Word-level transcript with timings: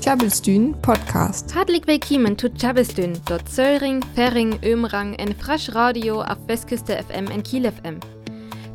Tjabelstün 0.00 0.76
Podcast. 0.82 1.54
Hartelijk 1.54 1.88
willkommen 1.88 2.38
zu 2.38 2.48
Tjabelstün, 2.48 3.18
dort 3.28 3.48
Zöllring, 3.48 4.04
Ferring, 4.14 4.62
Ömrang 4.62 5.14
en 5.18 5.34
Frasch 5.34 5.74
Radio 5.74 6.22
auf 6.22 6.38
Westküste 6.46 6.94
FM 6.94 7.30
en 7.32 7.42
Kiel 7.42 7.64
FM. 7.64 7.98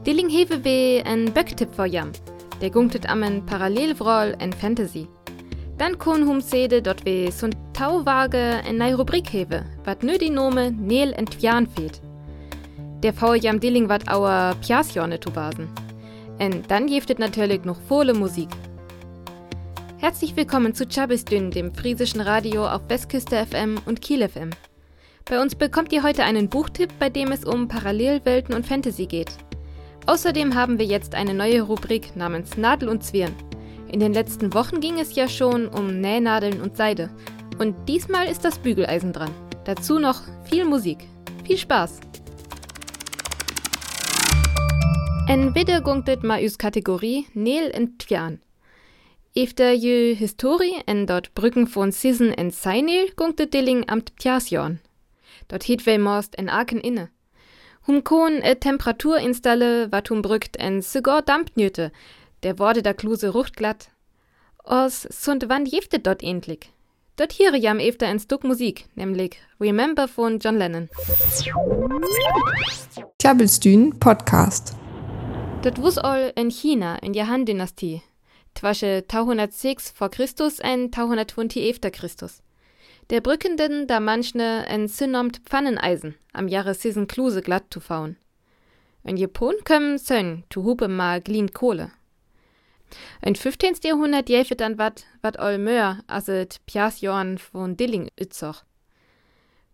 Dilling 0.06 0.30
hewe 0.30 0.64
we 0.66 1.02
en 1.06 1.34
Böcktipp 1.34 1.74
vor 1.76 1.86
jam. 1.86 2.12
Der 2.62 2.70
gungtet 2.70 3.10
am 3.10 3.24
en 3.24 3.46
Parallelvroll 3.46 4.36
en 4.40 4.52
Fantasy. 4.52 5.08
Dann 5.78 5.98
kun 5.98 6.28
hum 6.28 6.42
sede 6.42 6.82
dort 6.82 7.06
we 7.06 7.32
sunt 7.32 7.56
Tauwage 7.74 8.62
en 8.68 8.78
nei 8.78 8.94
Rubrik 8.94 9.30
hewe, 9.30 9.64
wat 9.86 10.04
nö 10.04 10.18
die 10.18 10.30
Nome 10.30 10.72
Neel 10.72 11.14
entwian 11.14 11.66
feht. 11.66 12.02
Der 13.04 13.14
V 13.14 13.36
jam 13.36 13.60
Dilling 13.60 13.88
wat 13.88 14.10
auer 14.10 14.54
Piasjorne 14.62 15.20
zu 15.20 15.32
basen. 15.32 15.70
En 16.40 16.64
dann 16.68 16.90
jeftet 16.90 17.20
natürlich 17.20 17.64
noch 17.64 17.80
volle 17.88 18.14
Musik. 18.14 18.50
Herzlich 20.02 20.36
willkommen 20.36 20.74
zu 20.74 20.88
Chabisdün, 20.88 21.52
dem 21.52 21.76
friesischen 21.76 22.22
Radio 22.22 22.68
auf 22.68 22.82
Westküste 22.90 23.46
FM 23.46 23.80
und 23.86 24.02
Kiel 24.02 24.28
FM. 24.28 24.50
Bei 25.26 25.40
uns 25.40 25.54
bekommt 25.54 25.94
ihr 25.94 26.02
heute 26.02 26.24
einen 26.24 26.50
Buchtipp, 26.50 26.90
bei 26.98 27.08
dem 27.08 27.32
es 27.32 27.46
um 27.46 27.68
Parallelwelten 27.68 28.56
und 28.56 28.66
Fantasy 28.66 29.06
geht. 29.06 29.30
Außerdem 30.08 30.56
haben 30.56 30.80
wir 30.80 30.88
jetzt 30.88 31.14
eine 31.14 31.36
neue 31.36 31.62
Rubrik 31.62 32.16
namens 32.16 32.58
Nadel 32.58 32.90
und 32.90 33.04
Zwirn. 33.04 33.36
In 33.92 34.00
den 34.00 34.12
letzten 34.12 34.56
Wochen 34.56 34.80
ging 34.80 34.98
es 35.00 35.14
ja 35.14 35.28
schon 35.28 35.68
um 35.68 36.02
Nähnadeln 36.02 36.62
und 36.62 36.76
Seide. 36.76 37.12
Und 37.60 37.76
diesmal 37.88 38.26
ist 38.26 38.44
das 38.44 38.58
Bügeleisen 38.58 39.14
dran. 39.14 39.30
Dazu 39.66 40.00
noch 40.00 40.22
viel 40.46 40.66
Musik. 40.66 41.08
Viel 41.46 41.60
Spaß! 41.60 42.00
En 45.28 45.54
videre 45.54 45.84
gungtet 45.84 46.24
ma 46.24 46.40
Kategorie 46.58 47.28
Nel 47.36 47.70
en 47.70 48.00
Tjan. 48.00 48.40
Efter 49.34 49.72
jö 49.72 50.14
Historie 50.14 50.84
en 50.88 51.06
dort 51.06 51.34
Brücken 51.36 51.66
von 51.66 51.94
Sisen 51.94 52.34
en 52.34 52.52
Seinel 52.52 53.08
gungtet 53.16 53.54
Dilling 53.54 53.88
amt 53.88 54.14
Pjasjorn. 54.18 54.82
Dort 55.48 55.64
hiet 55.64 55.86
we 55.86 55.98
most 55.98 56.36
en 56.38 56.50
Aken 56.50 56.82
inne. 56.82 57.10
Hum 57.88 58.04
kon 58.04 58.42
e 58.44 58.56
Temperatur 58.56 59.18
installe, 59.20 59.90
wat 59.90 60.10
hum 60.10 60.22
brückt 60.22 60.58
en 60.58 60.82
sogar 60.82 61.22
dampnjöte, 61.22 61.92
der 62.44 62.60
wurde 62.60 62.82
da 62.82 62.92
kluse 62.92 63.30
ruchtglatt. 63.30 63.90
Os 64.66 65.08
sund 65.10 65.48
wann 65.48 65.66
jeftet 65.66 66.06
dort 66.06 66.24
endlich. 66.24 66.70
Dort 67.16 67.32
hier 67.32 67.56
jam 67.56 67.80
efter 67.80 68.08
en 68.08 68.20
Stück 68.20 68.44
Musik, 68.44 68.86
nämlich 68.96 69.38
Remember 69.62 70.10
von 70.10 70.40
John 70.40 70.58
Lennon. 70.58 70.90
Tjabelstün 73.18 73.98
Podcast. 73.98 74.76
Dat 75.62 75.82
wus 75.82 75.98
all 75.98 76.34
in 76.36 76.50
China 76.50 76.98
in 77.02 77.14
der 77.14 77.30
Han-Dynastie. 77.30 78.02
Twasche 78.56 79.04
1106 79.08 79.92
vor 79.92 80.10
Christus 80.10 80.60
en 80.60 80.86
1120 80.86 81.70
efter 81.70 81.92
Christus. 81.92 82.42
Der 83.10 83.22
Brückenden 83.22 83.88
da 83.88 84.00
manchne 84.00 84.66
en 84.68 84.88
synnomt 84.88 85.42
Pfanneneisen 85.46 86.16
am 86.34 86.48
Jahre 86.48 86.76
Kluse 86.76 87.42
glatt 87.42 87.66
zu 87.70 87.80
fauen. 87.80 88.18
In 89.04 89.18
Japan 89.18 89.56
kömmen 89.64 89.98
Sön 89.98 90.44
tu 90.50 90.64
hupe 90.64 90.88
mal 90.88 91.22
glien 91.22 91.52
Kohle. 91.52 91.92
In 93.22 93.36
15. 93.36 93.76
Jahrhundert 93.84 94.30
jäfet 94.30 94.62
dann 94.62 94.78
wat, 94.78 95.06
wat 95.22 95.40
all 95.40 95.58
möhr, 95.58 96.04
as 96.08 96.28
et 96.28 96.62
Pias 96.66 97.02
Jorn 97.02 97.38
von 97.38 97.78
Dilling 97.78 98.10
ützoch. 98.20 98.64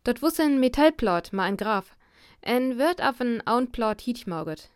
Dort 0.03 0.21
wus 0.21 0.39
en 0.39 0.59
Metallplot 0.59 1.33
ma 1.33 1.43
ein 1.43 1.57
Graf, 1.57 1.95
en 2.41 2.77
wird 2.77 3.01
auf 3.01 3.19
en 3.19 3.45
Aunplot 3.45 4.01
hietmauget. 4.01 4.69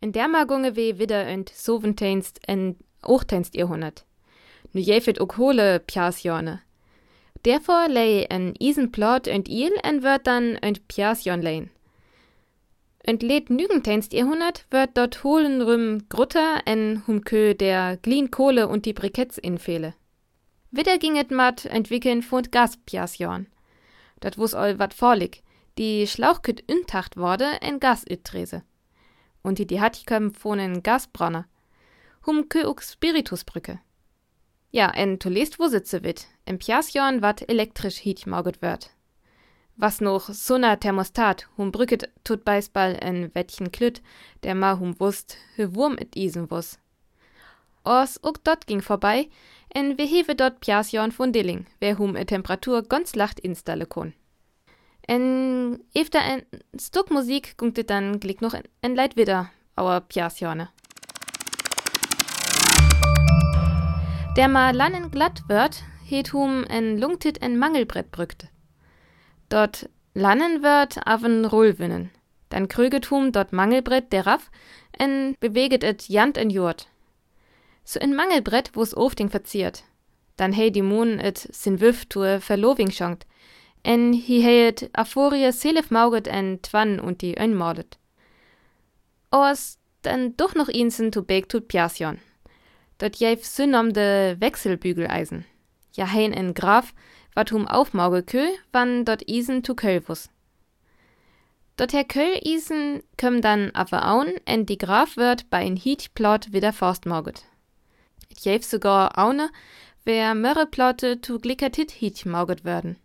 In 0.00 0.12
der 0.12 0.28
Magunge 0.28 0.76
we 0.76 0.98
wieder 0.98 1.26
ent 1.26 1.50
Soventeinst 1.50 2.40
en 2.46 2.76
Ochteinst 3.02 3.54
Jahrhundert. 3.54 4.04
Nu 4.72 4.80
jäfet 4.80 5.20
ook 5.20 5.36
hole 5.36 5.80
Pias 5.80 6.22
Jorne. 6.22 6.60
Derfor 7.44 7.88
lei 7.88 8.26
en 8.28 8.54
Isenplot 8.58 9.26
ent 9.26 9.48
il 9.48 9.72
en 9.82 10.02
wird 10.02 10.26
dann 10.26 10.56
ent 10.56 10.88
Pias 10.88 11.24
Jorn 11.24 11.42
lein. 11.42 11.70
Und 13.06 13.22
lädt 13.22 13.48
nügenteinst 13.48 14.12
Jahrhundert 14.12 14.66
wird 14.70 14.90
dort 14.96 15.24
holen 15.24 15.62
rüm 15.62 16.08
Grutter 16.08 16.62
en 16.66 17.02
humkö 17.06 17.54
der 17.54 17.96
Glien 17.96 18.30
Kohle 18.30 18.68
und 18.68 18.84
die 18.84 18.92
Briketts 18.92 19.38
infehle. 19.38 19.94
Wieder 20.70 20.98
ging 20.98 21.16
et 21.16 21.30
mat 21.30 21.64
entwickeln 21.64 22.22
von 22.22 22.42
Gaspiasjorn. 22.42 23.46
Dat 24.20 24.36
wus 24.36 24.52
all 24.54 24.78
wat 24.78 24.92
vorlig. 24.92 25.42
Die 25.78 26.06
Schlauchküt 26.06 26.60
intacht 26.66 27.16
wurde 27.16 27.46
en 27.62 27.80
Gas 27.80 28.04
ütrese. 28.04 28.62
Und 29.42 29.58
die 29.58 29.66
die 29.66 29.80
hat 29.80 30.06
köm 30.06 30.34
von 30.34 30.58
en 30.58 30.82
Gasbronner. 30.82 31.46
Humkö 32.28 32.68
uk 32.68 32.82
Spiritusbrücke. 32.82 33.80
Ja, 34.70 34.90
en 34.94 35.18
to 35.18 35.28
lest 35.28 35.58
wo 35.58 35.68
sitze 35.68 36.04
wit. 36.04 36.28
Im 36.44 36.58
Piasjorn 36.58 37.22
wat 37.22 37.42
elektrisch 37.48 37.98
hiet 38.04 38.26
morget 38.26 38.62
wird 38.62 38.90
was 39.78 40.00
noch 40.00 40.28
sunna 40.28 40.76
Thermostat, 40.76 41.46
hum 41.56 41.70
brücket 41.70 42.10
tut 42.24 42.44
Beisball 42.44 42.96
en 43.00 43.34
Wettchen 43.34 43.70
klüt, 43.70 44.02
der 44.42 44.54
ma 44.54 44.78
hum 44.78 44.98
wust, 44.98 45.38
hü 45.56 45.74
Wurm 45.74 45.96
et 45.98 46.16
isen 46.16 46.50
wus. 46.50 46.78
Ors 47.84 48.18
uk 48.22 48.42
dort 48.44 48.66
ging 48.66 48.82
vorbei, 48.82 49.30
en 49.74 49.96
we 49.96 50.04
hewe 50.04 50.34
dort 50.34 50.60
Piasjorn 50.60 51.12
von 51.12 51.32
Dilling, 51.32 51.66
wer 51.78 51.96
hum 51.98 52.16
e 52.16 52.24
Temperatur 52.24 52.82
ganz 52.82 53.14
lacht 53.14 53.40
installe 53.40 53.86
kon. 53.86 54.12
En 55.06 55.80
efter 55.94 56.20
en 56.20 56.42
Stuck 56.78 57.10
Musik 57.10 57.56
gungte 57.56 57.84
dann 57.84 58.18
glick 58.20 58.42
noch 58.42 58.54
en, 58.54 58.64
en 58.82 58.96
Leit 58.96 59.16
wieder, 59.16 59.50
auer 59.76 60.00
Piasjorne. 60.00 60.68
Der 64.38 64.46
ma 64.46 64.70
lannen 64.70 65.10
glatt 65.10 65.42
wird, 65.48 65.82
het 66.04 66.32
hum 66.32 66.62
en 66.62 66.96
lungtit 66.96 67.38
en 67.38 67.58
Mangelbrett 67.58 68.12
brückt. 68.12 68.46
Dort 69.48 69.88
lannen 70.14 70.62
wird 70.62 71.04
aven 71.04 71.44
Rullwinnen. 71.44 72.12
Dann 72.48 72.68
krüget 72.68 73.10
hum 73.10 73.32
dort 73.32 73.52
Mangelbrett 73.52 74.12
der 74.12 74.26
Raff, 74.26 74.48
en 74.96 75.34
beweget 75.40 75.82
et 75.82 76.08
jant 76.08 76.38
en 76.38 76.50
jurt. 76.50 76.86
So 77.82 77.98
in 77.98 78.14
Mangelbrett, 78.14 78.76
wo's 78.76 78.96
ofting 78.96 79.28
verziert. 79.28 79.82
Dann 80.36 80.52
hey 80.52 80.70
die 80.70 80.82
Moon 80.82 81.18
et 81.18 81.48
sin 81.50 81.80
Wüff 81.80 82.06
tue 82.06 82.40
Verloving 82.40 82.92
schankt. 82.92 83.26
En 83.82 84.12
hi 84.12 84.40
heyet 84.40 84.88
Aphorie 84.92 85.50
selef 85.50 85.90
mauget 85.90 86.28
en 86.28 86.62
Twann 86.62 87.00
und 87.00 87.22
die 87.22 87.36
Ön 87.36 87.56
mordet. 87.56 87.98
Ors 89.32 89.78
dann 90.02 90.36
doch 90.36 90.54
noch 90.54 90.68
insen 90.68 91.10
tu 91.10 91.22
beg 91.22 91.48
tut 91.48 91.66
Dort 92.98 93.16
jäf 93.16 93.44
synnom 93.44 93.92
de 93.92 94.36
Wechselbügeleisen. 94.40 95.44
Ja 95.94 96.06
hein 96.06 96.32
en 96.32 96.54
Graf, 96.54 96.92
wat 97.34 97.50
hum 97.50 97.66
aufmauge 97.66 98.22
kö, 98.22 98.46
wann 98.72 99.04
dort 99.04 99.22
isen 99.28 99.62
tu 99.62 99.74
kölvus. 99.74 100.28
Dort 101.76 101.92
her 101.92 102.04
köll 102.04 102.40
isen 102.42 103.02
köm 103.16 103.40
dann 103.40 103.70
afe 103.74 104.02
aun, 104.02 104.32
en 104.44 104.66
die 104.66 104.78
Graf 104.78 105.16
wird 105.16 105.48
bei 105.48 105.64
en 105.64 105.76
Hiet 105.76 106.12
plot 106.14 106.52
wieder 106.52 106.72
forstmauget. 106.72 107.44
Et 108.30 108.40
jäf 108.40 108.64
sogar 108.64 109.16
aune, 109.16 109.50
wer 110.04 110.34
mörre 110.34 110.66
plotte 110.66 111.20
tu 111.20 111.38
glickertit 111.38 111.92
Hiet 111.92 112.26
mauget 112.26 112.64
werden. 112.64 112.96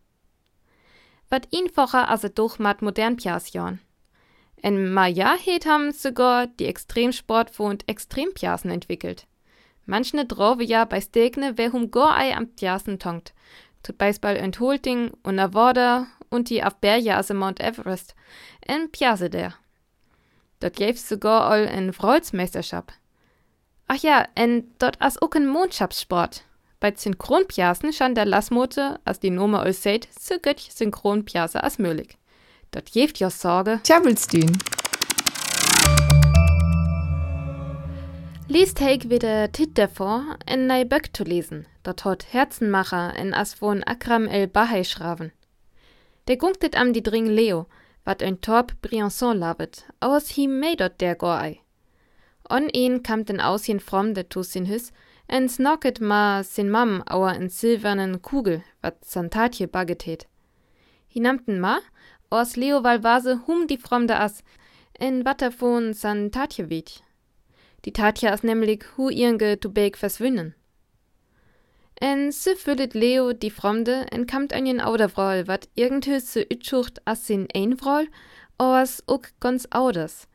Wat 1.29 1.47
einfacher 1.53 2.09
as 2.09 2.23
et 2.23 2.37
doch 2.39 2.57
mat 2.57 2.81
modern 2.81 3.15
Piasjorn. 3.15 3.79
En 4.63 4.93
Maja 4.93 5.35
het 5.37 5.65
ham 5.65 5.91
sogar 5.91 6.47
die 6.47 6.67
Extremsport 6.67 7.59
und 7.59 7.87
Extrempiasen 7.87 8.71
entwickelt. 8.71 9.27
Manchne 9.85 10.27
ja 10.59 10.85
bei 10.85 11.01
Stegne, 11.01 11.57
wer 11.57 11.73
hum 11.73 11.91
gor 11.91 12.15
ei 12.15 12.35
am 12.35 12.47
Piasen 12.47 12.99
tongt, 12.99 13.33
zum 13.83 13.97
Beispiel 13.97 14.35
in 14.35 14.57
Holting 14.57 15.11
und 15.23 15.35
Nevada 15.35 16.07
und 16.29 16.49
die 16.49 16.63
auf 16.63 16.75
Bergjase 16.75 17.33
Mount 17.33 17.59
Everest 17.59 18.15
in 18.65 18.91
Piazza 18.91 19.29
der. 19.29 19.53
Dort 20.59 20.77
gäb's 20.77 21.09
sogar 21.09 21.49
all 21.49 21.65
en 21.65 21.91
Freudsmeisterschaft. 21.91 22.93
Ach 23.87 23.97
ja, 23.97 24.25
en 24.35 24.73
dort 24.79 25.01
as 25.01 25.21
ook 25.21 25.35
en 25.35 25.47
Mondschapssport. 25.47 26.43
Bei 26.79 26.93
Synchronpiasen 26.95 27.93
scheint 27.93 28.17
der 28.17 28.25
Lassmote, 28.25 28.99
as 29.05 29.19
die 29.19 29.29
Nummer 29.29 29.61
all 29.61 29.73
seht, 29.73 30.07
so 30.19 30.35
göttlich 30.35 30.73
Synchronpiase 30.73 31.63
as 31.63 31.79
möglich. 31.79 32.17
Dort 32.71 32.89
jeft 32.89 33.19
jo 33.19 33.29
Sorge. 33.29 33.79
Tjabelstün. 33.83 34.57
Liest 38.53 38.81
heik 38.81 39.09
wieder 39.09 39.51
Tit 39.51 39.79
davor, 39.79 40.37
en 40.45 40.67
nei 40.67 40.83
Böck 40.85 41.09
zu 41.17 41.23
lesen, 41.23 41.65
dort 41.81 42.05
hot 42.05 42.27
Herzenmacher 42.31 43.15
en 43.15 43.33
as 43.33 43.55
von 43.55 43.81
Akram 43.83 44.27
el 44.27 44.47
Bahai 44.47 44.83
schraven. 44.83 45.31
Der 46.27 46.37
gungtet 46.37 46.77
am 46.79 46.93
die 46.93 47.01
Dring 47.01 47.25
Leo, 47.25 47.65
wat 48.05 48.21
ein 48.21 48.41
Torp 48.41 48.79
Briançon 48.83 49.39
lavet, 49.39 49.85
aus 50.01 50.29
him 50.29 50.59
mei 50.59 50.75
dort 50.75 51.01
der 51.01 51.15
Gorei. 51.15 51.61
On 52.47 52.69
een 52.71 53.01
kam 53.01 53.25
den 53.25 53.41
ausjen 53.41 53.79
fromm 53.79 54.13
de 54.13 54.23
tu 54.25 54.43
sin 54.43 54.67
hüs, 54.67 54.91
en 55.27 55.49
snocket 55.49 55.99
ma 55.99 56.43
sin 56.43 56.69
Mam 56.69 57.01
auer 57.09 57.33
en 57.33 57.49
silbernen 57.49 58.21
Kugel, 58.21 58.61
wat 58.83 59.03
Santatje 59.03 59.67
baggetet. 59.67 60.27
Hinamten 61.07 61.59
ma, 61.59 61.79
aus 62.29 62.55
Leo 62.55 62.83
Valvase 62.83 63.47
hum 63.47 63.65
die 63.65 63.79
fromm 63.79 64.05
de 64.05 64.15
as, 64.15 64.43
en 64.99 65.25
wat 65.25 65.41
davon 65.41 65.95
Santatje 65.95 66.69
wit. 66.69 67.01
Die 67.85 67.93
Tatja 67.93 68.33
is 68.33 68.43
nämlich 68.43 68.83
hu 68.95 69.09
ihrenge 69.09 69.59
tu 69.59 69.69
beg 69.69 69.97
verswinnen. 69.97 70.55
En 71.95 72.31
so 72.31 72.55
füllet 72.55 72.93
Leo 72.93 73.33
die 73.33 73.51
Fremde 73.51 74.05
en 74.11 74.25
kamt 74.25 74.53
an 74.53 74.65
jen 74.65 74.81
Audervrol, 74.81 75.47
wat 75.47 75.69
irgendhös 75.75 76.33
so 76.33 76.39
ütschucht 76.39 77.01
as 77.05 77.27
sin 77.27 77.47
Einvrol, 77.53 78.07
oas 78.57 79.03
ook 79.07 79.29
ganz 79.39 79.67
auders. 79.71 80.27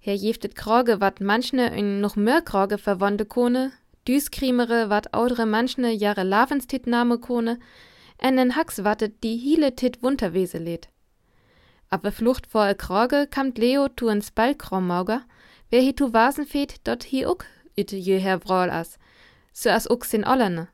Her 0.00 0.14
jeftet 0.14 0.54
Kroge, 0.54 1.00
wat 1.00 1.20
manchne 1.20 1.76
in 1.76 2.00
noch 2.00 2.16
mehr 2.16 2.42
Kroge 2.42 2.78
verwonde 2.78 3.24
kone, 3.24 3.72
düskrimere, 4.06 4.90
wat 4.90 5.14
audere 5.14 5.46
manchne 5.46 5.92
jahre 5.92 6.24
Lavenstit 6.24 6.86
name 6.86 7.18
kone, 7.18 7.58
en 8.18 8.38
en 8.38 8.56
Hax 8.56 8.84
wattet 8.84 9.22
die 9.22 9.36
hiele 9.36 9.76
tit 9.76 10.02
Wunterwese 10.02 10.58
lädt. 10.58 10.88
Aber 11.90 12.12
Flucht 12.12 12.46
vor 12.46 12.74
Kroge 12.74 13.26
kamt 13.30 13.58
Leo 13.58 13.88
tu 13.88 14.08
ins 14.08 14.30
Balkromauger, 14.30 15.22
wer 15.70 15.82
hi 15.82 15.92
tu 15.92 16.12
Vasenfeet, 16.12 16.80
dort 16.82 17.04
hi 17.04 17.24
ook 17.26 17.46
it 17.74 17.90
jeher 17.90 18.40
Vrol 18.40 18.70
as, 18.70 18.96
so 19.52 19.70
as 19.70 19.90
ook 19.90 20.04
sin 20.04 20.24
Ollerne. 20.24 20.68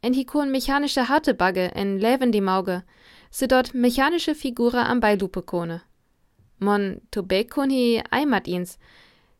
En 0.00 0.14
hi 0.14 0.24
kun 0.24 0.50
mechanische 0.50 1.08
Hartebagge 1.08 1.70
en 1.74 2.00
Läven 2.00 2.30
die 2.30 2.40
Mauge, 2.40 2.82
so 3.30 3.46
dort 3.46 3.74
mechanische 3.74 4.34
Figure 4.34 4.84
am 4.84 5.00
Beilupe 5.00 5.42
kone. 5.42 5.82
Mon 6.58 7.00
to 7.10 7.22
kun 7.22 7.70
hi 7.70 8.02
eimat 8.10 8.46
ins, 8.46 8.78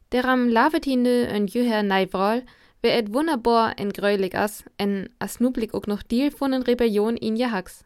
deram 0.08 0.48
lavet 0.48 0.84
hi 0.84 0.96
nö 0.96 1.26
en 1.26 1.46
jeher 1.46 1.82
neivrol, 1.82 2.42
wer 2.82 2.96
et 2.98 3.12
wunderbar 3.14 3.74
en 3.76 3.92
greulig 3.92 4.34
as, 4.34 4.62
en 4.76 5.08
as 5.18 5.40
nublik 5.40 5.74
ook 5.74 5.86
noch 5.86 6.02
deal 6.02 6.30
von 6.30 6.52
en 6.52 6.62
Rebellion 6.62 7.16
in 7.16 7.40
haks. 7.40 7.82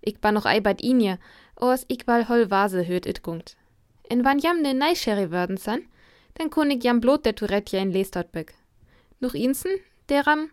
Ik 0.00 0.20
ba 0.20 0.30
noch 0.30 0.44
eibat 0.44 0.80
inje, 0.80 1.18
oas 1.56 1.84
ik 1.86 2.02
wal 2.06 2.24
hol 2.24 2.46
Vase 2.48 2.82
hört 2.82 3.06
it 3.06 3.20
gungt. 3.22 3.56
En 4.10 4.22
wann 4.22 4.38
jam 4.38 4.60
ne 4.60 4.72
Neischerry 4.72 5.30
würden 5.30 5.56
san, 5.56 5.86
dann 6.34 6.50
kun 6.50 6.70
ik 6.70 6.82
jam 6.82 7.00
blot 7.00 7.24
der 7.24 7.34
Tourette 7.34 7.76
in 7.76 7.90
les 7.90 8.10
dort 8.10 8.32
bück. 8.32 8.54
Noch 9.20 9.34
insen, 9.34 9.70
deram, 10.06 10.50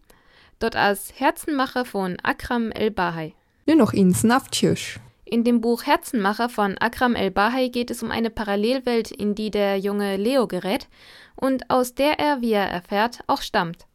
dort 0.60 0.76
als 0.76 1.14
Herzenmacher 1.20 1.86
von 1.86 2.18
Akram 2.24 2.72
el-Bahai. 2.72 3.34
Nur 3.66 3.76
noch 3.76 3.94
insen 3.94 4.32
auf 4.32 4.50
Tschüss. 4.50 5.00
In 5.26 5.44
dem 5.44 5.62
Buch 5.62 5.86
Herzenmacher 5.86 6.50
von 6.50 6.78
Akram 6.78 7.16
el-Bahai 7.16 7.70
geht 7.70 7.90
es 7.90 8.04
um 8.04 8.12
eine 8.12 8.30
Parallelwelt, 8.30 9.12
in 9.12 9.34
die 9.34 9.50
der 9.50 9.78
junge 9.78 10.18
Leo 10.18 10.48
gerät 10.48 10.88
und 11.36 11.70
aus 11.70 11.96
der 11.96 12.20
er, 12.20 12.42
wie 12.42 12.52
er 12.52 12.70
erfährt, 12.70 13.20
auch 13.28 13.42
stammt. 13.42 13.88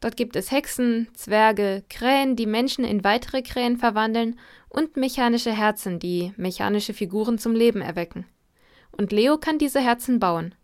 Dort 0.00 0.16
gibt 0.16 0.36
es 0.36 0.50
Hexen, 0.50 1.08
Zwerge, 1.14 1.82
Krähen, 1.88 2.36
die 2.36 2.46
Menschen 2.46 2.84
in 2.84 3.04
weitere 3.04 3.42
Krähen 3.42 3.78
verwandeln 3.78 4.38
und 4.68 4.96
mechanische 4.96 5.52
Herzen, 5.52 5.98
die 5.98 6.32
mechanische 6.36 6.94
Figuren 6.94 7.38
zum 7.38 7.54
Leben 7.54 7.80
erwecken. 7.80 8.26
Und 8.92 9.12
Leo 9.12 9.38
kann 9.38 9.58
diese 9.58 9.80
Herzen 9.80 10.20
bauen. 10.20 10.54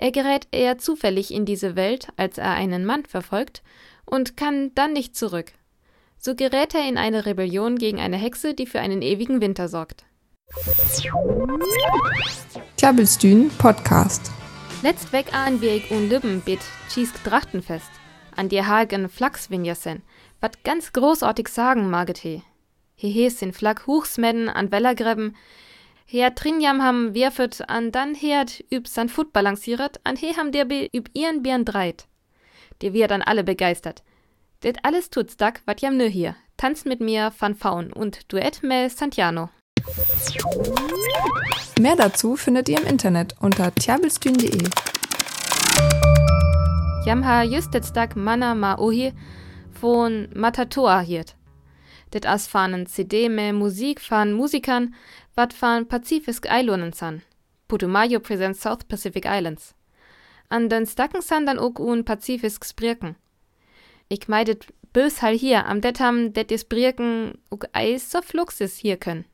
Er 0.00 0.12
gerät 0.12 0.46
eher 0.52 0.78
zufällig 0.78 1.34
in 1.34 1.44
diese 1.44 1.74
Welt, 1.74 2.08
als 2.16 2.38
er 2.38 2.52
einen 2.52 2.84
Mann 2.84 3.04
verfolgt, 3.04 3.62
und 4.04 4.36
kann 4.36 4.72
dann 4.76 4.92
nicht 4.92 5.16
zurück. 5.16 5.52
So 6.18 6.36
gerät 6.36 6.72
er 6.72 6.88
in 6.88 6.96
eine 6.96 7.26
Rebellion 7.26 7.76
gegen 7.76 7.98
eine 7.98 8.16
Hexe, 8.16 8.54
die 8.54 8.66
für 8.66 8.78
einen 8.78 9.02
ewigen 9.02 9.40
Winter 9.40 9.68
sorgt. 9.68 10.04
Klabbelstühn 12.76 13.50
Podcast. 13.58 14.30
Letzt 14.84 15.12
weg 15.12 15.34
an 15.34 15.60
ich 15.60 15.90
un 15.90 16.08
Lübben 16.08 16.42
bit 16.42 16.60
Schiesk 16.88 17.22
Drachtenfest. 17.24 17.90
An 18.36 18.48
dir 18.48 18.68
hagen 18.68 19.08
Flachsvinjasen, 19.08 20.02
wat 20.40 20.62
ganz 20.62 20.92
großartig 20.92 21.48
sagen 21.48 21.90
maget 21.90 22.18
he. 22.18 22.42
Hehe 22.94 23.30
sin 23.30 23.52
Flak 23.52 23.88
Huchsmedden 23.88 24.48
an 24.48 24.70
Wellergräben, 24.70 25.34
her 26.10 26.34
Trinjam 26.34 26.80
ham 26.80 27.14
wirfet 27.14 27.60
an 27.68 27.92
dann 27.92 28.14
herd 28.14 28.64
üb 28.72 28.88
san 28.88 29.10
Fut 29.10 29.30
balancieret, 29.32 30.00
an 30.04 30.16
he 30.16 30.32
ham 30.34 30.52
der 30.52 30.64
be 30.64 30.88
üb 30.94 31.10
ihren 31.12 31.42
Bieren 31.42 31.66
dreit. 31.66 32.06
Der 32.80 32.94
wir 32.94 33.08
dann 33.08 33.20
alle 33.20 33.44
begeistert. 33.44 34.02
Det 34.62 34.84
alles 34.84 35.10
tut's 35.10 35.36
dack, 35.36 35.60
wat 35.66 35.82
jam 35.82 35.98
nö 35.98 36.08
hier. 36.08 36.34
Tanzt 36.56 36.86
mit 36.86 37.00
mir 37.00 37.30
van 37.38 37.54
Faun 37.54 37.92
und 37.92 38.32
Duett 38.32 38.62
me 38.62 38.88
Santiano. 38.88 39.50
Mehr 41.78 41.96
dazu 41.96 42.36
findet 42.36 42.70
ihr 42.70 42.78
im 42.78 42.86
Internet 42.86 43.34
unter 43.40 43.74
tjabelstühn.de. 43.74 44.64
Jam 47.04 47.26
ha 47.26 47.42
just 47.42 47.74
det 47.74 47.94
Dag 47.94 48.16
Mana 48.16 48.54
ma 48.54 48.78
ohi 48.78 49.12
von 49.78 50.28
Matatoa 50.34 51.00
hiert. 51.00 51.34
Det 52.10 52.24
as 52.24 52.46
fahren 52.46 52.86
CD 52.86 53.28
me 53.28 53.52
Musik 53.52 54.00
fahren 54.00 54.32
Musikern, 54.32 54.94
wat 55.38 55.52
fahren 55.52 55.86
Pazifisk 55.86 56.48
Islands 56.50 56.98
san. 56.98 57.22
Putumayo 57.68 58.18
presents 58.18 58.60
South 58.60 58.88
Pacific 58.88 59.24
Islands. 59.24 59.72
An 60.48 60.68
den 60.68 60.84
Stacken 60.84 61.22
san 61.22 61.46
dann 61.46 61.60
ook 61.60 61.78
un 61.78 62.04
Pazifisk 62.04 62.64
Sprierken. 62.64 63.14
Ich 64.08 64.26
meidet 64.26 64.66
bös 64.92 65.22
hal 65.22 65.38
hier, 65.38 65.66
am 65.66 65.80
det 65.80 66.00
ham 66.00 66.32
det 66.32 66.50
is 66.50 66.64
Brierken 66.64 67.38
ook 67.50 67.66
eis 67.72 68.10
so 68.10 68.20
fluxis 68.20 68.78
hier 68.78 68.96
können. 68.96 69.26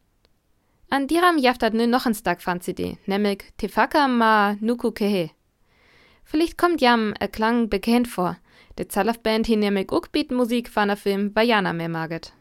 An 0.91 1.07
diram 1.07 1.39
jaftat 1.39 1.73
nu 1.73 1.87
noch 1.87 2.05
ein 2.05 2.15
fan 2.15 2.61
CD, 2.61 2.99
nämlich 3.07 3.43
Tefaka 3.57 4.07
ma 4.07 4.57
Nuku 4.61 4.91
Kehe. 4.91 5.31
Vielleicht 6.23 6.59
kommt 6.59 6.83
jam 6.83 7.15
a 7.19 7.29
Klang 7.29 7.71
bekannt 7.71 8.09
vor. 8.09 8.37
De 8.79 8.87
Zalaf-Band 8.89 9.49
hi 9.49 9.57
nämlich 9.57 9.91
ook 9.91 10.13
Beat 10.13 10.33
Musik 10.33 10.69
van 10.77 10.89
der 10.89 10.99
Film 10.99 11.33
Bayana 11.33 11.73
mehr 11.73 11.89
maget. 11.89 12.35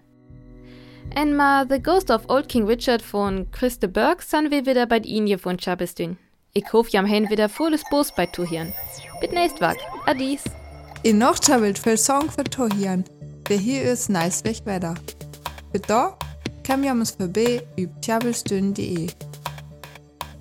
En 1.15 1.35
ma 1.35 1.63
The 1.69 1.79
Ghost 1.79 2.09
of 2.09 2.23
Old 2.27 2.49
King 2.49 2.65
Richard 2.65 3.01
von 3.03 3.45
Chris 3.51 3.77
de 3.77 3.87
Burke 3.87 4.23
san 4.23 4.49
wir 4.49 4.65
wieder 4.65 4.87
bei 4.87 4.97
Inje 4.97 5.37
von 5.37 5.57
Chabestün. 5.57 6.17
Ich 6.53 6.73
hoff 6.73 6.89
jam 6.89 7.05
hen 7.05 7.29
wieder 7.29 7.49
volles 7.49 7.83
Bos 7.91 8.11
bei 8.11 8.25
Tuhieren. 8.25 8.73
Bit 9.21 9.31
nächst 9.31 9.61
wag. 9.61 9.77
Adis. 10.07 10.43
In 11.03 11.19
noch 11.19 11.39
chabelt 11.39 11.77
für 11.77 11.97
Song 11.97 12.31
für 12.31 12.43
Tohian. 12.43 13.03
Wer 13.47 13.57
hier 13.57 13.83
ist 13.83 14.09
nice 14.09 14.43
weg 14.43 14.65
weiter. 14.65 14.95
Mit 15.71 15.87
da 15.87 16.17
kann 16.63 16.83
jam 16.83 16.99
uns 16.99 17.11
vorbei 17.11 17.61
üb 17.77 17.91
tjabelstün.de. 18.01 19.07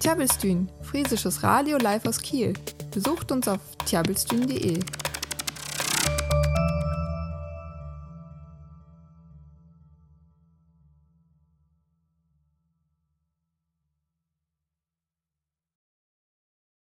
Tjabelstün, 0.00 0.70
friesisches 0.80 1.42
Radio 1.42 1.76
live 1.76 2.06
aus 2.06 2.18
Kiel. 2.18 2.54
Besucht 2.94 3.30
uns 3.30 3.46
auf 3.46 3.60
tjabelstün.de. 3.84 4.80